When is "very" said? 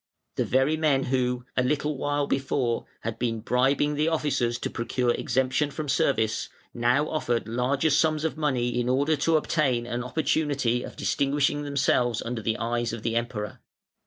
0.45-0.77